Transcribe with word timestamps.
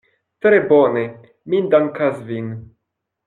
Tre 0.45 0.59
bone, 0.71 1.03
mi 1.53 1.59
dankas 1.75 2.17
vin. 2.31 2.51